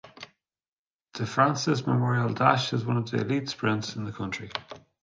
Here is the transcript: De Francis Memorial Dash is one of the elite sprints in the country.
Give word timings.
De 1.13 1.27
Francis 1.27 1.85
Memorial 1.85 2.33
Dash 2.33 2.73
is 2.73 2.83
one 2.83 2.97
of 2.97 3.11
the 3.11 3.17
elite 3.21 3.49
sprints 3.49 3.95
in 3.95 4.03
the 4.03 4.11
country. 4.11 4.49